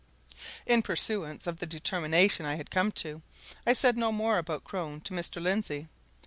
In 0.65 0.81
pursuance 0.81 1.45
of 1.45 1.59
the 1.59 1.67
determination 1.67 2.43
I 2.43 2.55
had 2.55 2.71
come 2.71 2.91
to, 2.93 3.21
I 3.67 3.73
said 3.73 3.97
no 3.97 4.11
more 4.11 4.39
about 4.39 4.63
Crone 4.63 4.99
to 5.01 5.13
Mr. 5.13 5.39
Lindsey. 5.39 5.89